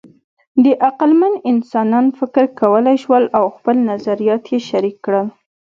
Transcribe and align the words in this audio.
د 0.63 0.65
عقلمن 0.87 1.33
انسانان 1.51 2.05
فکر 2.19 2.43
کولی 2.59 2.95
شول 3.03 3.23
او 3.37 3.45
خپل 3.55 3.75
نظریات 3.91 4.43
یې 4.53 4.59
شریک 4.69 4.95
کړل. 5.05 5.27